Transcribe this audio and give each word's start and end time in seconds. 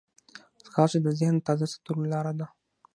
ځغاسته 0.65 0.99
د 1.05 1.07
ذهن 1.19 1.35
تازه 1.47 1.65
ساتلو 1.73 2.03
لاره 2.13 2.33
ده 2.39 2.47